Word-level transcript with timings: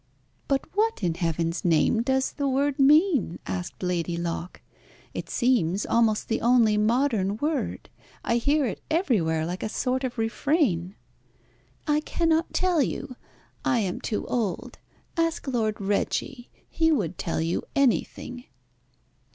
"But 0.47 0.65
what 0.75 1.03
in 1.03 1.13
Heaven's 1.13 1.63
name 1.63 2.01
does 2.01 2.31
that 2.31 2.47
word 2.47 2.79
mean?" 2.79 3.37
asked 3.45 3.83
Lady 3.83 4.17
Locke. 4.17 4.63
"It 5.13 5.29
seems 5.29 5.85
almost 5.85 6.27
the 6.27 6.41
only 6.41 6.75
modern 6.75 7.37
word. 7.37 7.87
I 8.23 8.37
hear 8.37 8.65
it 8.65 8.81
everywhere 8.89 9.45
like 9.45 9.61
a 9.61 9.69
sort 9.69 10.03
of 10.03 10.17
refrain." 10.17 10.95
"I 11.85 11.99
cannot 11.99 12.51
tell 12.51 12.81
you. 12.81 13.15
I 13.63 13.77
am 13.81 14.01
too 14.01 14.25
old. 14.25 14.79
Ask 15.17 15.47
Lord 15.47 15.79
Reggie. 15.79 16.49
He 16.67 16.91
would 16.91 17.19
tell 17.19 17.39
you 17.39 17.61
anything." 17.75 18.45